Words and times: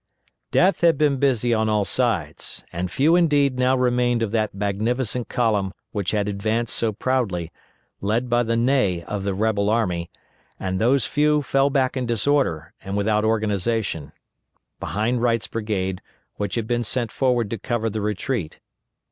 Death 0.49 0.81
had 0.81 0.97
been 0.97 1.17
busy 1.17 1.53
on 1.53 1.69
all 1.69 1.85
sides, 1.85 2.63
and 2.73 2.89
few 2.89 3.15
indeed 3.15 3.59
now 3.59 3.77
remained 3.77 4.23
of 4.23 4.31
that 4.31 4.51
magnificent 4.51 5.29
column 5.29 5.73
which 5.91 6.09
had 6.09 6.27
advanced 6.27 6.75
so 6.75 6.91
proudly, 6.91 7.51
led 8.01 8.27
by 8.27 8.41
the 8.41 8.55
Ney 8.55 9.03
of 9.03 9.23
the 9.23 9.35
rebel 9.35 9.69
army, 9.69 10.09
and 10.59 10.81
those 10.81 11.05
few 11.05 11.43
fell 11.43 11.69
back 11.69 11.95
in 11.95 12.07
disorder, 12.07 12.73
and 12.81 12.97
without 12.97 13.23
organization, 13.23 14.11
behind 14.79 15.21
Wright's 15.21 15.45
brigade, 15.45 16.01
which 16.33 16.55
had 16.55 16.65
been 16.65 16.83
sent 16.83 17.11
forward 17.11 17.47
to 17.51 17.59
cover 17.59 17.87
the 17.87 18.01
retreat. 18.01 18.59